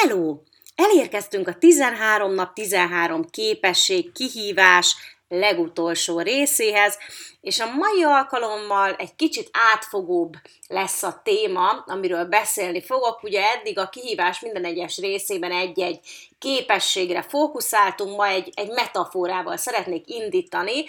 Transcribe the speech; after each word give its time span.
Hello! 0.00 0.38
Elérkeztünk 0.74 1.48
a 1.48 1.54
13 1.54 2.34
nap 2.34 2.54
13 2.54 3.24
képesség, 3.30 4.12
kihívás 4.12 4.96
legutolsó 5.28 6.20
részéhez, 6.20 6.98
és 7.40 7.60
a 7.60 7.74
mai 7.74 8.02
alkalommal 8.02 8.94
egy 8.98 9.14
kicsit 9.16 9.48
átfogóbb 9.72 10.32
lesz 10.68 11.02
a 11.02 11.20
téma, 11.24 11.84
amiről 11.86 12.24
beszélni 12.24 12.82
fogok. 12.82 13.22
Ugye 13.22 13.42
eddig 13.42 13.78
a 13.78 13.88
kihívás 13.88 14.40
minden 14.40 14.64
egyes 14.64 14.98
részében 14.98 15.52
egy-egy 15.52 16.00
képességre 16.38 17.22
fókuszáltunk, 17.22 18.16
ma 18.16 18.26
egy, 18.26 18.52
egy 18.54 18.70
metaforával 18.70 19.56
szeretnék 19.56 20.04
indítani, 20.06 20.84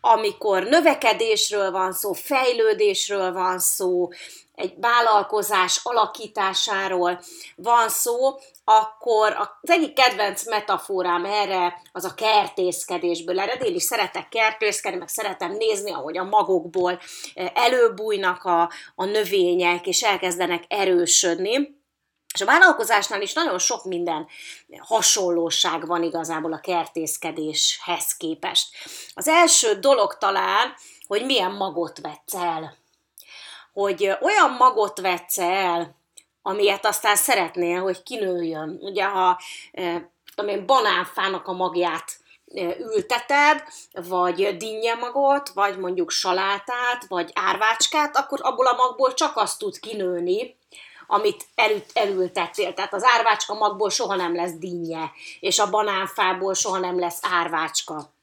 amikor 0.00 0.62
növekedésről 0.62 1.70
van 1.70 1.92
szó, 1.92 2.12
fejlődésről 2.12 3.32
van 3.32 3.58
szó, 3.58 4.08
egy 4.56 4.74
vállalkozás 4.80 5.80
alakításáról 5.82 7.20
van 7.56 7.88
szó, 7.88 8.38
akkor 8.64 9.36
az 9.38 9.70
egyik 9.70 9.94
kedvenc 9.94 10.48
metaforám 10.48 11.24
erre 11.24 11.82
az 11.92 12.04
a 12.04 12.14
kertészkedésből 12.14 13.40
ered. 13.40 13.62
Én 13.62 13.74
is 13.74 13.82
szeretek 13.82 14.28
kertészkedni, 14.28 14.98
meg 14.98 15.08
szeretem 15.08 15.52
nézni, 15.52 15.92
ahogy 15.92 16.18
a 16.18 16.24
magokból 16.24 17.00
előbújnak 17.54 18.44
a, 18.44 18.70
a 18.94 19.04
növények, 19.04 19.86
és 19.86 20.02
elkezdenek 20.02 20.64
erősödni. 20.68 21.84
És 22.36 22.42
a 22.42 22.46
vállalkozásnál 22.46 23.22
is 23.22 23.32
nagyon 23.32 23.58
sok 23.58 23.84
minden 23.84 24.26
hasonlóság 24.78 25.86
van 25.86 26.02
igazából 26.02 26.52
a 26.52 26.60
kertészkedéshez 26.60 28.16
képest. 28.16 28.68
Az 29.14 29.28
első 29.28 29.74
dolog 29.74 30.18
talán, 30.18 30.74
hogy 31.06 31.24
milyen 31.24 31.52
magot 31.52 31.98
vetsz 32.00 32.34
el 32.34 32.76
hogy 33.76 34.16
olyan 34.20 34.50
magot 34.50 35.00
vetsz 35.00 35.38
el, 35.38 35.96
amilyet 36.42 36.86
aztán 36.86 37.16
szeretnél, 37.16 37.80
hogy 37.80 38.02
kinőjön. 38.02 38.78
Ugye, 38.80 39.04
ha 39.04 39.40
tudom 40.34 40.66
banánfának 40.66 41.46
a 41.46 41.52
magját 41.52 42.18
ülteted, 42.78 43.62
vagy 43.92 44.56
dinnyemagot, 44.56 45.48
vagy 45.48 45.78
mondjuk 45.78 46.10
salátát, 46.10 47.06
vagy 47.08 47.30
árvácskát, 47.34 48.16
akkor 48.16 48.38
abból 48.42 48.66
a 48.66 48.76
magból 48.76 49.14
csak 49.14 49.36
azt 49.36 49.58
tud 49.58 49.78
kinőni, 49.78 50.56
amit 51.06 51.46
el, 51.54 51.70
elültettél. 51.92 52.74
Tehát 52.74 52.94
az 52.94 53.04
árvácska 53.04 53.54
magból 53.54 53.90
soha 53.90 54.14
nem 54.14 54.34
lesz 54.34 54.54
dinnye, 54.58 55.10
és 55.40 55.58
a 55.58 55.70
banánfából 55.70 56.54
soha 56.54 56.78
nem 56.78 56.98
lesz 56.98 57.18
árvácska 57.22 58.14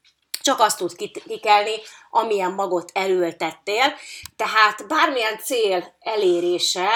csak 0.44 0.60
azt 0.60 0.78
tud 0.78 0.96
kikelni, 0.96 1.74
amilyen 2.10 2.52
magot 2.52 2.90
elültettél. 2.94 3.94
Tehát 4.36 4.86
bármilyen 4.86 5.38
cél 5.38 5.94
elérése 6.00 6.88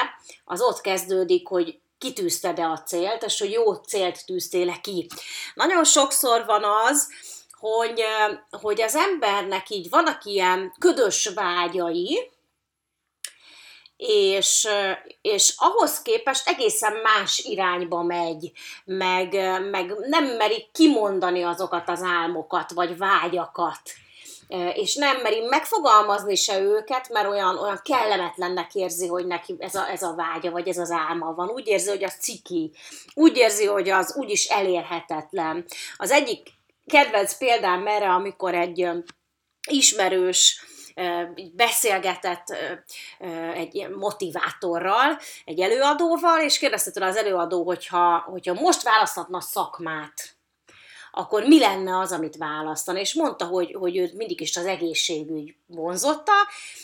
az 0.44 0.60
ott 0.60 0.80
kezdődik, 0.80 1.48
hogy 1.48 1.78
kitűzted-e 1.98 2.66
a 2.66 2.82
célt, 2.82 3.22
és 3.22 3.38
hogy 3.38 3.50
jó 3.50 3.74
célt 3.74 4.26
tűztél 4.26 4.80
ki. 4.80 5.06
Nagyon 5.54 5.84
sokszor 5.84 6.44
van 6.44 6.64
az, 6.64 7.08
hogy, 7.58 8.04
hogy 8.50 8.80
az 8.80 8.94
embernek 8.94 9.70
így 9.70 9.88
vannak 9.90 10.24
ilyen 10.24 10.74
ködös 10.78 11.30
vágyai, 11.34 12.30
és, 14.06 14.68
és 15.20 15.54
ahhoz 15.56 16.02
képest 16.02 16.48
egészen 16.48 16.92
más 16.92 17.38
irányba 17.38 18.02
megy, 18.02 18.52
meg, 18.84 19.32
meg 19.70 19.94
nem 20.08 20.24
merik 20.24 20.70
kimondani 20.72 21.42
azokat 21.42 21.88
az 21.88 22.02
álmokat, 22.02 22.72
vagy 22.72 22.96
vágyakat, 22.96 23.80
és 24.74 24.94
nem 24.94 25.20
meri 25.22 25.40
megfogalmazni 25.40 26.34
se 26.34 26.60
őket, 26.60 27.08
mert 27.08 27.28
olyan, 27.28 27.58
olyan 27.58 27.80
kellemetlennek 27.82 28.74
érzi, 28.74 29.06
hogy 29.06 29.26
neki 29.26 29.54
ez 29.58 29.74
a, 29.74 29.90
ez 29.90 30.02
a 30.02 30.14
vágya, 30.14 30.50
vagy 30.50 30.68
ez 30.68 30.78
az 30.78 30.90
álma 30.90 31.34
van. 31.34 31.48
Úgy 31.48 31.66
érzi, 31.66 31.88
hogy 31.88 32.04
az 32.04 32.14
ciki, 32.20 32.72
úgy 33.14 33.36
érzi, 33.36 33.66
hogy 33.66 33.88
az 33.88 34.14
úgyis 34.16 34.46
elérhetetlen. 34.46 35.64
Az 35.96 36.10
egyik 36.10 36.48
kedvenc 36.86 37.38
példám 37.38 37.86
erre, 37.86 38.08
amikor 38.10 38.54
egy 38.54 38.88
ismerős 39.70 40.64
beszélgetett 41.52 42.56
egy 43.54 43.88
motivátorral, 43.88 45.18
egy 45.44 45.60
előadóval, 45.60 46.40
és 46.40 46.58
kérdezte 46.58 46.90
tőle 46.90 47.06
az 47.06 47.16
előadó, 47.16 47.64
hogyha, 47.64 48.18
hogyha 48.18 48.54
most 48.54 48.82
választhatna 48.82 49.40
szakmát, 49.40 50.36
akkor 51.10 51.42
mi 51.42 51.58
lenne 51.58 51.98
az, 51.98 52.12
amit 52.12 52.36
választana? 52.36 52.98
És 52.98 53.14
mondta, 53.14 53.44
hogy, 53.44 53.76
hogy 53.78 53.96
őt 53.96 54.14
mindig 54.14 54.40
is 54.40 54.56
az 54.56 54.66
egészségügy 54.66 55.54
vonzotta, 55.66 56.32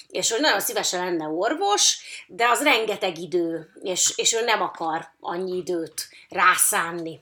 és 0.09 0.31
hogy 0.31 0.41
nagyon 0.41 0.61
szívesen 0.61 1.05
lenne 1.05 1.29
orvos, 1.29 1.99
de 2.27 2.49
az 2.49 2.63
rengeteg 2.63 3.19
idő, 3.19 3.73
és, 3.83 4.13
és 4.17 4.33
ő 4.33 4.45
nem 4.45 4.63
akar 4.63 5.09
annyi 5.21 5.57
időt 5.57 6.09
rászánni 6.29 7.21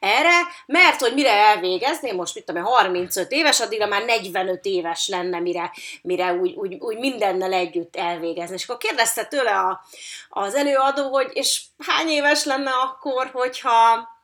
erre, 0.00 0.40
mert 0.66 1.00
hogy 1.00 1.14
mire 1.14 1.30
elvégezni, 1.30 2.12
most 2.12 2.34
mit 2.34 2.44
tudom, 2.44 2.62
35 2.62 3.32
éves, 3.32 3.60
addigra 3.60 3.86
már 3.86 4.04
45 4.04 4.64
éves 4.64 5.08
lenne, 5.08 5.40
mire, 5.40 5.72
mire 6.02 6.32
úgy, 6.32 6.54
úgy, 6.54 6.76
úgy 6.78 6.98
mindennel 6.98 7.52
együtt 7.52 7.96
elvégezni. 7.96 8.54
És 8.54 8.64
akkor 8.64 8.76
kérdezte 8.76 9.24
tőle 9.24 9.58
a, 9.58 9.84
az 10.28 10.54
előadó, 10.54 11.08
hogy 11.10 11.30
és 11.32 11.62
hány 11.78 12.08
éves 12.08 12.44
lenne 12.44 12.70
akkor, 12.70 13.30
hogyha 13.32 14.14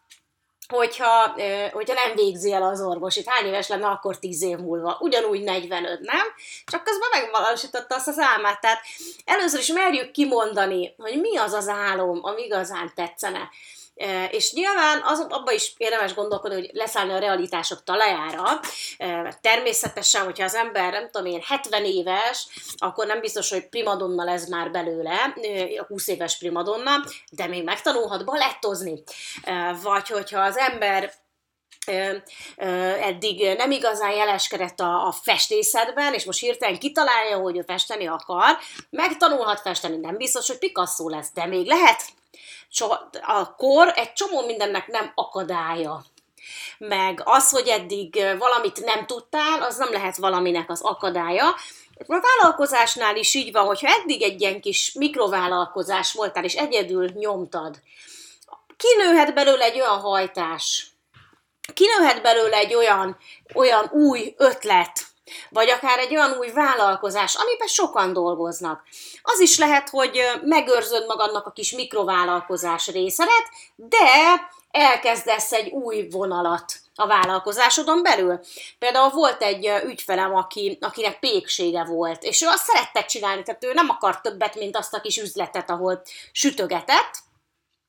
hogyha, 0.72 1.34
hogyha 1.72 1.94
nem 1.94 2.14
végzi 2.14 2.52
el 2.52 2.62
az 2.62 2.80
orvosit, 2.80 3.28
hány 3.28 3.46
éves 3.46 3.68
lenne 3.68 3.86
akkor 3.86 4.18
10 4.18 4.42
év 4.42 4.58
múlva, 4.58 4.96
ugyanúgy 5.00 5.42
45, 5.42 6.00
nem? 6.00 6.26
Csak 6.64 6.84
közben 6.84 7.08
megvalósította 7.12 7.94
azt 7.94 8.08
az 8.08 8.18
álmát, 8.18 8.60
tehát 8.60 8.80
először 9.24 9.60
is 9.60 9.72
merjük 9.72 10.10
kimondani, 10.10 10.94
hogy 10.98 11.20
mi 11.20 11.36
az 11.36 11.52
az 11.52 11.68
álom, 11.68 12.18
ami 12.22 12.42
igazán 12.42 12.92
tetszene. 12.94 13.50
És 14.30 14.52
nyilván 14.52 15.00
az, 15.04 15.26
abban 15.28 15.54
is 15.54 15.74
érdemes 15.76 16.14
gondolkodni, 16.14 16.56
hogy 16.56 16.70
leszállni 16.72 17.12
a 17.12 17.18
realitások 17.18 17.82
talajára. 17.82 18.60
Természetesen, 19.40 20.24
hogyha 20.24 20.44
az 20.44 20.54
ember, 20.54 20.92
nem 20.92 21.10
tudom 21.10 21.32
én, 21.32 21.42
70 21.46 21.84
éves, 21.84 22.46
akkor 22.76 23.06
nem 23.06 23.20
biztos, 23.20 23.50
hogy 23.50 23.68
primadonna 23.68 24.24
lesz 24.24 24.48
már 24.48 24.70
belőle, 24.70 25.34
20 25.88 26.08
éves 26.08 26.38
primadonna, 26.38 26.90
de 27.30 27.46
még 27.46 27.64
megtanulhat 27.64 28.24
balettozni. 28.24 29.02
Vagy 29.82 30.08
hogyha 30.08 30.40
az 30.40 30.56
ember 30.56 31.12
eddig 33.00 33.56
nem 33.56 33.70
igazán 33.70 34.10
jeleskedett 34.10 34.80
a, 34.80 35.06
a 35.06 35.12
festészetben, 35.12 36.14
és 36.14 36.24
most 36.24 36.40
hirtelen 36.40 36.78
kitalálja, 36.78 37.38
hogy 37.38 37.56
ő 37.56 37.62
festeni 37.66 38.06
akar, 38.06 38.58
megtanulhat 38.90 39.60
festeni, 39.60 39.96
nem 39.96 40.16
biztos, 40.16 40.46
hogy 40.46 40.58
Picasso 40.58 41.08
lesz, 41.08 41.28
de 41.34 41.46
még 41.46 41.66
lehet 41.66 42.02
a 43.22 43.54
kor 43.54 43.92
egy 43.96 44.12
csomó 44.12 44.46
mindennek 44.46 44.86
nem 44.86 45.12
akadálya. 45.14 46.04
Meg 46.78 47.22
az, 47.24 47.50
hogy 47.50 47.68
eddig 47.68 48.14
valamit 48.38 48.84
nem 48.84 49.06
tudtál, 49.06 49.62
az 49.62 49.76
nem 49.76 49.92
lehet 49.92 50.16
valaminek 50.16 50.70
az 50.70 50.80
akadálya. 50.80 51.54
A 52.06 52.20
vállalkozásnál 52.20 53.16
is 53.16 53.34
így 53.34 53.52
van, 53.52 53.64
hogyha 53.64 53.88
eddig 54.00 54.22
egy 54.22 54.40
ilyen 54.40 54.60
kis 54.60 54.92
mikrovállalkozás 54.92 56.12
voltál, 56.12 56.44
és 56.44 56.54
egyedül 56.54 57.10
nyomtad, 57.14 57.80
kinőhet 58.76 59.34
belőle 59.34 59.64
egy 59.64 59.80
olyan 59.80 60.00
hajtás, 60.00 60.91
kinőhet 61.74 62.22
belőle 62.22 62.56
egy 62.56 62.74
olyan, 62.74 63.16
olyan 63.54 63.90
új 63.92 64.34
ötlet, 64.38 65.06
vagy 65.50 65.70
akár 65.70 65.98
egy 65.98 66.16
olyan 66.16 66.32
új 66.38 66.50
vállalkozás, 66.50 67.34
amiben 67.34 67.66
sokan 67.66 68.12
dolgoznak. 68.12 68.82
Az 69.22 69.40
is 69.40 69.58
lehet, 69.58 69.88
hogy 69.88 70.20
megőrzöd 70.42 71.06
magadnak 71.06 71.46
a 71.46 71.52
kis 71.52 71.72
mikrovállalkozás 71.72 72.88
részedet, 72.88 73.48
de 73.76 74.06
elkezdesz 74.70 75.52
egy 75.52 75.68
új 75.68 76.08
vonalat 76.10 76.80
a 76.94 77.06
vállalkozásodon 77.06 78.02
belül. 78.02 78.40
Például 78.78 79.10
volt 79.10 79.42
egy 79.42 79.72
ügyfelem, 79.84 80.34
aki, 80.34 80.78
akinek 80.80 81.18
péksége 81.18 81.84
volt, 81.84 82.22
és 82.22 82.42
ő 82.42 82.46
azt 82.46 82.64
szerette 82.64 83.04
csinálni, 83.04 83.42
tehát 83.42 83.64
ő 83.64 83.72
nem 83.72 83.88
akart 83.88 84.22
többet, 84.22 84.54
mint 84.54 84.76
azt 84.76 84.94
a 84.94 85.00
kis 85.00 85.16
üzletet, 85.16 85.70
ahol 85.70 86.02
sütögetett, 86.32 87.18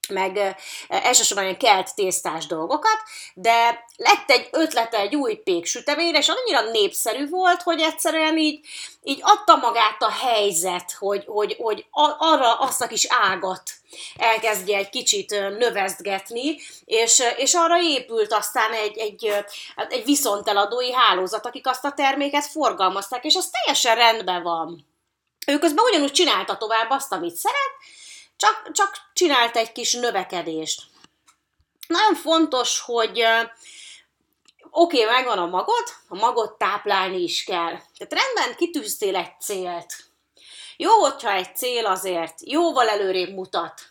meg 0.09 0.55
elsősorban 0.87 1.45
ilyen 1.45 1.57
kelt 1.57 1.95
tésztás 1.95 2.45
dolgokat, 2.45 2.97
de 3.33 3.85
lett 3.95 4.29
egy 4.29 4.49
ötlete 4.51 4.97
egy 4.97 5.15
új 5.15 5.35
péksüteményre, 5.35 6.17
és 6.17 6.29
annyira 6.29 6.71
népszerű 6.71 7.29
volt, 7.29 7.61
hogy 7.61 7.81
egyszerűen 7.81 8.37
így, 8.37 8.65
így 9.03 9.19
adta 9.21 9.55
magát 9.55 10.01
a 10.01 10.11
helyzet, 10.11 10.91
hogy, 10.99 11.23
hogy, 11.27 11.55
hogy 11.59 11.85
arra 12.17 12.53
azt 12.53 12.81
a 12.81 12.87
kis 12.87 13.05
ágat 13.09 13.71
elkezdje 14.17 14.77
egy 14.77 14.89
kicsit 14.89 15.29
növesztgetni, 15.57 16.59
és, 16.85 17.23
és 17.37 17.53
arra 17.53 17.81
épült 17.81 18.33
aztán 18.33 18.71
egy, 18.71 18.97
egy, 18.97 19.33
egy 19.89 20.05
viszonteladói 20.05 20.93
hálózat, 20.93 21.45
akik 21.45 21.67
azt 21.67 21.85
a 21.85 21.93
terméket 21.93 22.45
forgalmazták, 22.45 23.23
és 23.23 23.35
az 23.35 23.49
teljesen 23.49 23.95
rendben 23.95 24.43
van. 24.43 24.87
Ő 25.47 25.59
közben 25.59 25.85
ugyanúgy 25.85 26.11
csinálta 26.11 26.57
tovább 26.57 26.89
azt, 26.89 27.11
amit 27.11 27.35
szeret, 27.35 27.71
csak, 28.35 28.71
csak 28.71 28.91
csinált 29.13 29.55
egy 29.55 29.71
kis 29.71 29.93
növekedést. 29.93 30.81
Nagyon 31.87 32.15
fontos, 32.15 32.79
hogy 32.79 33.23
oké, 34.69 35.03
okay, 35.03 35.15
megvan 35.15 35.37
a 35.37 35.45
magod, 35.45 35.83
a 36.07 36.15
magot 36.15 36.57
táplálni 36.57 37.21
is 37.21 37.43
kell. 37.43 37.77
Tehát 37.97 38.23
rendben 38.23 38.55
kitűztél 38.57 39.15
egy 39.15 39.39
célt. 39.39 39.93
Jó, 40.77 40.91
hogyha 40.91 41.31
egy 41.31 41.55
cél 41.55 41.85
azért 41.85 42.33
jóval 42.41 42.89
előrébb 42.89 43.33
mutat, 43.33 43.81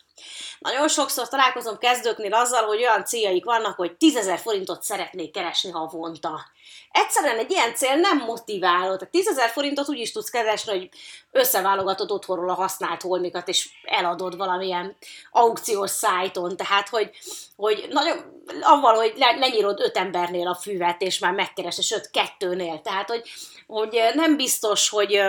Nagyon 0.58 0.88
sokszor 0.88 1.28
találkozom 1.28 1.78
kezdőknél 1.78 2.34
azzal, 2.34 2.66
hogy 2.66 2.78
olyan 2.78 3.04
céljaik 3.04 3.44
vannak, 3.44 3.76
hogy 3.76 3.96
10 3.96 4.40
forintot 4.40 4.82
szeretnék 4.82 5.32
keresni 5.32 5.70
havonta. 5.70 6.51
Egyszerűen 6.92 7.38
egy 7.38 7.50
ilyen 7.50 7.74
cél 7.74 7.94
nem 7.94 8.18
motiváló. 8.18 8.96
Tehát 8.96 9.10
10 9.10 9.40
forintot 9.52 9.88
úgy 9.88 9.98
is 9.98 10.12
tudsz 10.12 10.30
keresni, 10.30 10.72
hogy 10.72 10.88
összeválogatod 11.30 12.10
otthonról 12.10 12.50
a 12.50 12.54
használt 12.54 13.02
holmikat, 13.02 13.48
és 13.48 13.68
eladod 13.82 14.36
valamilyen 14.36 14.96
aukciós 15.30 15.90
szájton. 15.90 16.56
Tehát, 16.56 16.88
hogy, 16.88 17.10
hogy 17.56 17.86
nagyon, 17.90 18.42
avval, 18.62 18.94
hogy 18.94 19.12
lenyírod 19.16 19.80
öt 19.80 19.96
embernél 19.96 20.48
a 20.48 20.54
füvet, 20.54 21.00
és 21.00 21.18
már 21.18 21.32
megkeresed, 21.32 21.84
sőt, 21.84 22.10
kettőnél. 22.10 22.80
Tehát, 22.80 23.08
hogy, 23.08 23.30
hogy 23.66 24.02
nem 24.14 24.36
biztos, 24.36 24.88
hogy, 24.88 25.22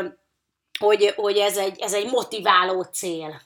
hogy, 0.80 1.14
hogy 1.16 1.38
ez, 1.38 1.58
egy, 1.58 1.80
ez 1.80 1.94
egy 1.94 2.12
motiváló 2.12 2.82
cél. 2.82 3.42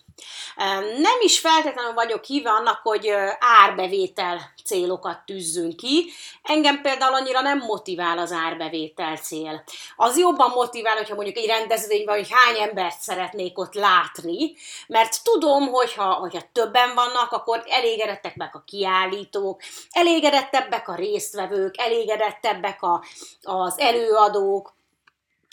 Nem 1.00 1.18
is 1.19 1.40
feltétlenül 1.40 1.94
vagyok 1.94 2.24
híve 2.24 2.50
annak, 2.50 2.80
hogy 2.84 3.10
árbevétel 3.40 4.54
célokat 4.66 5.19
tűzzünk 5.25 5.75
ki. 5.75 6.12
Engem 6.44 6.81
például 6.81 7.14
annyira 7.14 7.42
nem 7.42 7.58
motivál 7.58 8.18
az 8.18 8.31
árbevétel 8.31 9.18
cél. 9.18 9.64
Az 9.96 10.18
jobban 10.18 10.50
motivál, 10.50 10.96
hogyha 10.96 11.16
mondjuk 11.16 11.38
egy 11.38 11.46
rendezvényben, 11.46 12.16
hogy 12.16 12.30
hány 12.30 12.62
embert 12.62 13.00
szeretnék 13.00 13.58
ott 13.58 13.74
látni, 13.74 14.54
mert 14.88 15.24
tudom, 15.24 15.68
hogyha, 15.68 16.14
hogyha 16.14 16.42
többen 16.52 16.96
vannak, 16.96 17.31
akkor 17.31 17.64
elégedettek 17.68 18.36
meg 18.36 18.50
a 18.54 18.64
kiállítók, 18.66 19.62
elégedettebbek 19.92 20.88
a 20.90 20.96
résztvevők, 20.96 21.78
elégedettebbek 21.78 22.81
a, 22.81 23.04
az 23.42 23.80
előadók, 23.80 24.77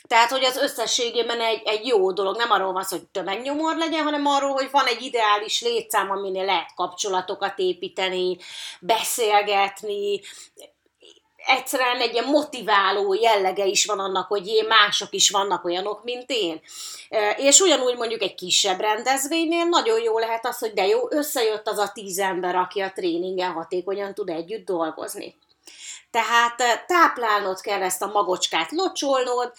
tehát, 0.08 0.30
hogy 0.30 0.44
az 0.44 0.56
összességében 0.56 1.40
egy, 1.40 1.62
egy 1.64 1.86
jó 1.86 2.12
dolog, 2.12 2.36
nem 2.36 2.50
arról 2.50 2.72
van 2.72 2.82
szó, 2.82 2.96
hogy 2.96 3.06
tömegnyomor 3.06 3.76
legyen, 3.76 4.02
hanem 4.02 4.26
arról, 4.26 4.52
hogy 4.52 4.68
van 4.70 4.86
egy 4.86 5.02
ideális 5.02 5.62
létszám, 5.62 6.10
aminél 6.10 6.44
lehet 6.44 6.74
kapcsolatokat 6.74 7.58
építeni, 7.58 8.36
beszélgetni, 8.80 10.20
egyszerűen 11.46 12.00
egy 12.00 12.12
ilyen 12.12 12.24
motiváló 12.24 13.14
jellege 13.14 13.66
is 13.66 13.84
van 13.84 13.98
annak, 13.98 14.28
hogy 14.28 14.46
én, 14.46 14.66
mások 14.66 15.12
is 15.12 15.30
vannak 15.30 15.64
olyanok, 15.64 16.04
mint 16.04 16.24
én. 16.26 16.60
És 17.36 17.60
ugyanúgy 17.60 17.96
mondjuk 17.96 18.22
egy 18.22 18.34
kisebb 18.34 18.80
rendezvénynél 18.80 19.64
nagyon 19.64 20.02
jó 20.02 20.18
lehet 20.18 20.46
az, 20.46 20.58
hogy 20.58 20.72
de 20.72 20.86
jó, 20.86 21.00
összejött 21.10 21.68
az 21.68 21.78
a 21.78 21.90
tíz 21.92 22.18
ember, 22.18 22.54
aki 22.54 22.80
a 22.80 22.92
tréningen 22.92 23.52
hatékonyan 23.52 24.14
tud 24.14 24.28
együtt 24.28 24.64
dolgozni. 24.64 25.36
Tehát 26.14 26.86
táplálnod 26.86 27.60
kell 27.60 27.82
ezt 27.82 28.02
a 28.02 28.06
magocskát, 28.06 28.70
locsolnod, 28.70 29.52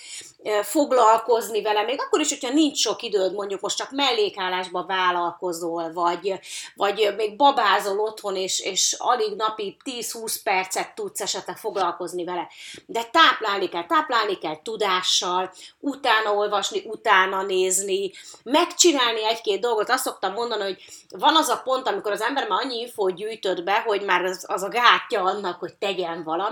foglalkozni 0.64 1.62
vele, 1.62 1.84
még 1.84 2.02
akkor 2.02 2.20
is, 2.20 2.30
hogyha 2.30 2.54
nincs 2.54 2.78
sok 2.78 3.02
időd, 3.02 3.34
mondjuk 3.34 3.62
most 3.62 3.78
csak 3.78 3.92
mellékállásba 3.92 4.86
vállalkozol, 4.86 5.94
vagy, 5.94 6.40
vagy 6.76 7.14
még 7.18 7.36
babázol 7.36 8.00
otthon, 8.00 8.36
és, 8.36 8.60
és 8.60 8.96
alig 8.98 9.36
napi 9.36 9.78
10-20 9.84 10.36
percet 10.44 10.96
tudsz 10.96 11.22
esetleg 11.22 11.58
foglalkozni 11.58 12.24
vele. 12.24 12.48
De 12.86 13.04
táplálni 13.04 13.70
kell, 13.70 13.86
táplálni 13.86 14.38
kell 14.38 14.62
tudással, 14.62 15.52
utána 15.80 16.34
olvasni, 16.34 16.84
utána 16.86 17.44
nézni, 17.44 18.12
megcsinálni 18.44 19.26
egy-két 19.26 19.60
dolgot. 19.60 19.90
Azt 19.90 20.04
szoktam 20.04 20.34
mondani, 20.34 20.64
hogy 20.64 20.86
van 21.10 21.36
az 21.36 21.50
a 21.50 21.62
pont, 21.64 21.88
amikor 21.88 22.12
az 22.12 22.22
ember 22.22 22.48
már 22.48 22.60
annyi 22.64 22.80
infót 22.80 23.16
gyűjtött 23.16 23.64
be, 23.64 23.82
hogy 23.86 24.02
már 24.02 24.24
az, 24.24 24.46
az 24.48 24.64
a 24.64 24.70
gátja 24.70 25.24
annak, 25.24 25.60
hogy 25.60 25.74
tegyen 25.74 26.24
valamit, 26.24 26.44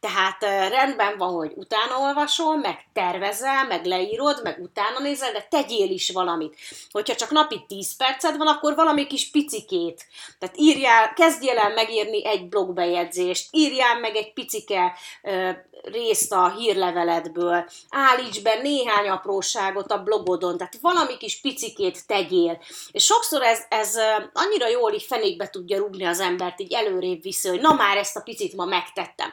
tehát 0.00 0.42
rendben 0.70 1.18
van, 1.18 1.32
hogy 1.32 1.52
utána 1.54 1.98
olvasol, 1.98 2.56
meg 2.56 2.86
tervezel, 2.92 3.66
meg 3.66 3.84
leírod, 3.84 4.40
meg 4.42 4.58
utána 4.60 4.98
nézel, 4.98 5.32
de 5.32 5.46
tegyél 5.50 5.90
is 5.90 6.10
valamit. 6.10 6.56
Hogyha 6.90 7.14
csak 7.14 7.30
napi 7.30 7.64
10 7.68 7.96
perced 7.96 8.36
van, 8.36 8.46
akkor 8.46 8.74
valami 8.74 9.06
kis 9.06 9.30
picikét. 9.30 10.06
Tehát 10.38 10.56
írjál, 10.58 11.12
kezdjél 11.12 11.58
el 11.58 11.74
megírni 11.74 12.26
egy 12.26 12.48
blogbejegyzést, 12.48 13.48
írjál 13.50 13.98
meg 14.00 14.16
egy 14.16 14.32
picike 14.32 14.98
részt 15.92 16.32
a 16.32 16.54
hírleveledből, 16.56 17.68
állíts 17.90 18.42
be 18.42 18.54
néhány 18.62 19.08
apróságot 19.08 19.90
a 19.90 20.02
blogodon, 20.02 20.56
tehát 20.56 20.78
valami 20.80 21.16
kis 21.16 21.40
picikét 21.40 22.06
tegyél. 22.06 22.62
És 22.90 23.04
sokszor 23.04 23.42
ez, 23.42 23.64
ez 23.68 23.94
annyira 24.32 24.68
jól 24.68 24.92
így 24.92 25.02
fenékbe 25.02 25.48
tudja 25.48 25.78
rúgni 25.78 26.04
az 26.04 26.20
embert, 26.20 26.60
így 26.60 26.72
előrébb 26.72 27.22
vissza, 27.22 27.48
hogy 27.48 27.60
na 27.60 27.74
már 27.74 27.96
ezt 27.96 28.16
a 28.16 28.20
picit 28.20 28.54
ma 28.54 28.64
megtettem. 28.64 29.32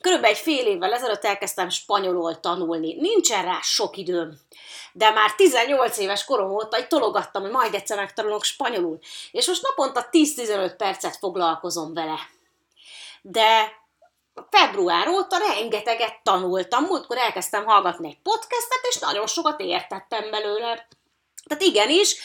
Körülbelül 0.00 0.36
egy 0.36 0.42
fél 0.42 0.66
évvel 0.66 0.92
ezelőtt 0.92 1.24
elkezdtem 1.24 1.68
spanyolul 1.68 2.40
tanulni. 2.40 2.94
Nincsen 2.94 3.44
rá 3.44 3.58
sok 3.62 3.96
időm. 3.96 4.38
De 4.92 5.10
már 5.10 5.34
18 5.34 5.98
éves 5.98 6.24
korom 6.24 6.50
óta 6.50 6.76
egy 6.76 6.88
tologattam, 6.88 7.42
hogy 7.42 7.50
majd 7.50 7.74
egyszer 7.74 7.96
megtanulok 7.96 8.44
spanyolul. 8.44 8.98
És 9.30 9.46
most 9.46 9.62
naponta 9.62 10.08
10-15 10.10 10.74
percet 10.76 11.16
foglalkozom 11.16 11.94
vele. 11.94 12.18
De 13.22 13.72
február 14.50 15.08
óta 15.08 15.36
rengeteget 15.38 16.22
tanultam. 16.22 16.84
Múltkor 16.84 17.18
elkezdtem 17.18 17.64
hallgatni 17.64 18.08
egy 18.08 18.22
podcastet, 18.22 18.80
és 18.88 18.98
nagyon 18.98 19.26
sokat 19.26 19.60
értettem 19.60 20.30
belőle. 20.30 20.88
Tehát 21.46 21.62
igenis, 21.62 22.16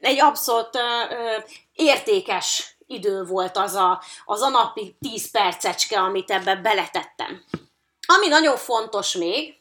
egy 0.00 0.20
abszolút 0.20 0.76
ö, 0.76 1.14
ö, 1.14 1.36
értékes 1.72 2.76
idő 2.86 3.24
volt 3.24 3.56
az 3.56 3.74
a, 3.74 4.02
az 4.24 4.42
a 4.42 4.48
napi 4.48 4.96
10 5.00 5.30
percecske, 5.30 6.00
amit 6.00 6.30
ebbe 6.30 6.56
beletettem. 6.56 7.44
Ami 8.06 8.28
nagyon 8.28 8.56
fontos 8.56 9.12
még, 9.12 9.60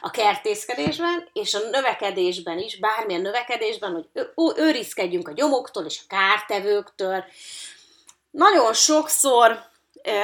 a 0.00 0.10
kertészkedésben 0.10 1.28
és 1.32 1.54
a 1.54 1.58
növekedésben 1.58 2.58
is, 2.58 2.78
bármilyen 2.78 3.20
növekedésben, 3.20 3.92
hogy 3.92 4.28
őrizkedjünk 4.56 5.28
a 5.28 5.32
gyomoktól 5.32 5.84
és 5.84 6.00
a 6.02 6.06
kártevőktől. 6.08 7.24
Nagyon 8.30 8.72
sokszor 8.72 9.67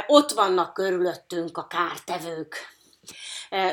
ott 0.06 0.32
vannak 0.32 0.74
körülöttünk 0.74 1.58
a 1.58 1.66
kártevők. 1.66 2.56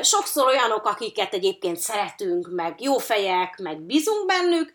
Sokszor 0.02 0.46
olyanok, 0.46 0.86
akiket 0.86 1.34
egyébként 1.34 1.76
szeretünk, 1.76 2.48
meg 2.50 2.80
jó 2.80 2.98
fejek, 2.98 3.58
meg 3.58 3.80
bízunk 3.80 4.26
bennük, 4.26 4.72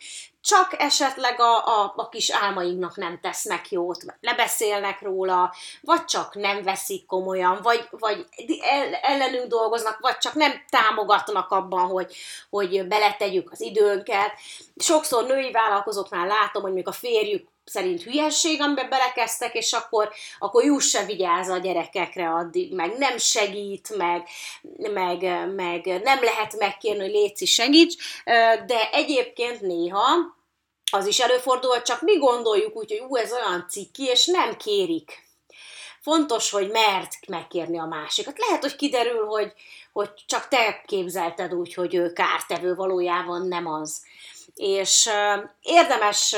csak 0.48 0.76
esetleg 0.78 1.40
a, 1.40 1.66
a, 1.66 1.94
a 1.96 2.10
kis 2.10 2.30
álmainknak 2.32 2.96
nem 2.96 3.20
tesznek 3.22 3.72
jót, 3.72 4.06
lebeszélnek 4.22 5.02
róla, 5.02 5.54
vagy 5.82 6.06
csak 6.06 6.36
nem 6.36 6.64
veszik 6.64 7.06
komolyan, 7.06 7.60
vagy, 7.62 7.88
vagy 7.92 8.26
ellenünk 9.02 9.48
dolgoznak, 9.48 10.00
vagy 10.00 10.18
csak 10.18 10.34
nem 10.34 10.52
támogatnak 10.70 11.52
abban, 11.52 11.88
hogy, 11.88 12.16
hogy 12.50 12.88
beletegyük 12.88 13.52
az 13.52 13.62
időnket. 13.62 14.32
Sokszor 14.76 15.26
női 15.26 15.52
vállalkozóknál 15.52 16.28
látom, 16.28 16.62
hogy 16.62 16.74
még 16.74 16.88
a 16.88 16.92
férjük 16.92 17.48
szerint 17.70 18.04
hülyesség, 18.04 18.62
amiben 18.62 18.90
belekezdtek, 18.90 19.54
és 19.54 19.74
akkor, 19.74 20.10
akkor 20.40 20.64
Juss 20.64 20.90
se 20.90 21.06
vigyáz 21.06 21.50
a 21.50 21.58
gyerekekre 21.58 22.30
addig, 22.30 22.74
meg 22.74 22.98
nem 22.98 23.18
segít, 23.18 23.98
meg, 23.98 24.28
meg, 24.98 25.22
meg 25.56 26.02
nem 26.04 26.24
lehet 26.24 26.58
megkérni, 26.58 27.02
hogy 27.02 27.12
Léci 27.12 27.46
segíts, 27.46 27.96
de 28.66 28.90
egyébként 28.92 29.62
néha 29.62 30.36
az 30.92 31.08
is 31.08 31.20
előfordul, 31.20 31.82
csak 31.82 32.02
mi 32.02 32.18
gondoljuk 32.18 32.76
úgy, 32.76 32.92
hogy 32.92 33.04
ú, 33.10 33.16
ez 33.16 33.34
olyan 33.34 33.66
ciki, 33.70 34.04
és 34.04 34.26
nem 34.26 34.58
kérik. 34.58 35.26
Fontos, 36.02 36.52
hogy 36.52 36.70
mert 36.70 37.28
megkérni 37.28 37.80
a 37.80 37.86
másikat. 37.86 38.38
Lehet, 38.38 38.62
hogy 38.62 38.76
kiderül, 38.76 39.26
hogy, 39.26 39.54
hogy 39.94 40.10
csak 40.26 40.48
te 40.48 40.84
képzelted 40.86 41.54
úgy, 41.54 41.74
hogy 41.74 41.96
ő 41.96 42.14
kártevő, 42.14 42.76
valójában 42.76 43.48
nem 43.48 43.68
az. 43.68 44.02
És 44.56 45.10
érdemes 45.62 46.36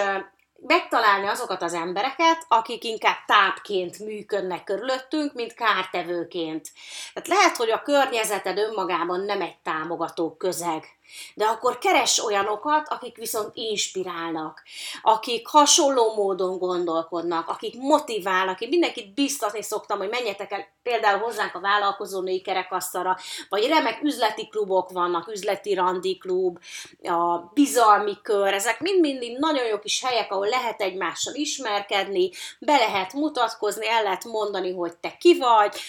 megtalálni 0.62 1.28
azokat 1.28 1.62
az 1.62 1.74
embereket, 1.74 2.46
akik 2.48 2.84
inkább 2.84 3.18
tápként 3.25 4.00
működnek 4.00 4.63
körülöttünk, 4.63 5.34
mint 5.34 5.54
kártevőként. 5.54 6.72
Tehát 7.13 7.30
lehet, 7.30 7.56
hogy 7.56 7.72
a 7.72 7.82
környezeted 7.82 8.58
önmagában 8.58 9.20
nem 9.22 9.42
egy 9.42 9.58
támogató 9.63 10.36
közeg, 10.36 10.99
de 11.36 11.46
akkor 11.46 11.78
keres 11.78 12.24
olyanokat, 12.24 12.88
akik 12.88 13.18
viszont 13.18 13.51
inspirálnak, 13.54 14.63
akik 15.01 15.48
hasonló 15.48 16.13
módon 16.16 16.58
gondolkodnak, 16.58 17.48
akik 17.48 17.75
motiválnak. 17.78 18.62
Én 18.62 18.70
mindenkit 18.70 19.13
biztatni 19.13 19.62
szoktam, 19.62 19.98
hogy 19.98 20.10
menjetek 20.10 20.51
el 20.51 20.68
például 20.84 21.20
hozzánk 21.20 21.56
a 21.56 21.60
vállalkozónői 21.60 22.42
kerekasztalra, 22.42 23.18
vagy 23.50 23.68
remek 23.68 24.04
üzleti 24.04 24.48
klubok 24.48 24.92
vannak, 24.92 25.28
üzleti 25.28 25.74
randi 25.74 26.18
klub, 26.18 26.60
a 27.04 27.38
bizalmi 27.54 28.18
kör, 28.22 28.54
ezek 28.54 28.80
mind-mind 28.80 29.39
nagyon 29.39 29.66
jó 29.66 29.80
kis 29.80 30.04
helyek, 30.04 30.32
ahol 30.32 30.48
lehet 30.48 30.82
egymással 30.82 31.34
ismerkedni, 31.34 32.30
be 32.60 32.78
lehet 32.78 33.13
mutatkozni, 33.13 33.88
el 33.88 34.04
lehet 34.04 34.24
mondani, 34.24 34.74
hogy 34.74 34.98
te 34.98 35.18
ki 35.20 35.38
vagy, 35.38 35.80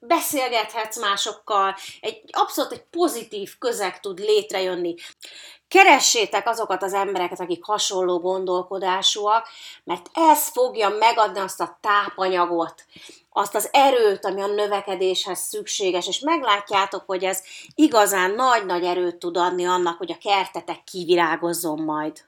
beszélgethetsz 0.00 0.98
másokkal, 0.98 1.74
egy 2.00 2.22
abszolút 2.30 2.72
egy 2.72 2.84
pozitív 2.90 3.58
közeg 3.58 4.00
tud 4.00 4.18
létrejönni. 4.18 4.94
Keressétek 5.68 6.48
azokat 6.48 6.82
az 6.82 6.92
embereket, 6.92 7.40
akik 7.40 7.64
hasonló 7.64 8.18
gondolkodásúak, 8.18 9.48
mert 9.84 10.10
ez 10.12 10.48
fogja 10.48 10.88
megadni 10.88 11.38
azt 11.38 11.60
a 11.60 11.78
tápanyagot, 11.80 12.84
azt 13.30 13.54
az 13.54 13.68
erőt, 13.72 14.24
ami 14.24 14.40
a 14.40 14.46
növekedéshez 14.46 15.38
szükséges, 15.38 16.06
és 16.08 16.18
meglátjátok, 16.20 17.02
hogy 17.06 17.24
ez 17.24 17.42
igazán 17.74 18.30
nagy-nagy 18.30 18.84
erőt 18.84 19.16
tud 19.16 19.36
adni 19.36 19.66
annak, 19.66 19.98
hogy 19.98 20.12
a 20.12 20.18
kertetek 20.18 20.84
kivirágozzon 20.84 21.80
majd. 21.80 22.27